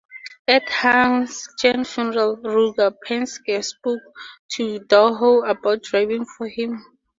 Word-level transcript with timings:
At 0.47 0.65
Hansgen's 0.67 1.93
funeral, 1.93 2.37
Roger 2.37 2.89
Penske 3.07 3.63
spoke 3.63 4.01
to 4.53 4.79
Donohue 4.79 5.41
about 5.47 5.83
driving 5.83 6.25
for 6.25 6.47
him. 6.47 6.83